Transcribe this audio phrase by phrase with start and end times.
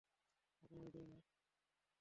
[0.63, 1.19] আপনার হৃদয় না।